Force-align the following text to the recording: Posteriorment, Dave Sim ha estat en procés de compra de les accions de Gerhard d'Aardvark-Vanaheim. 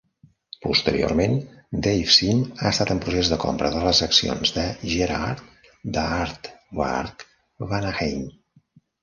Posteriorment, 0.67 1.35
Dave 1.87 2.15
Sim 2.15 2.39
ha 2.61 2.65
estat 2.75 2.93
en 2.95 3.01
procés 3.03 3.29
de 3.33 3.37
compra 3.43 3.69
de 3.75 3.83
les 3.89 4.01
accions 4.07 4.55
de 4.57 4.65
Gerhard 4.95 5.45
d'Aardvark-Vanaheim. 5.99 8.27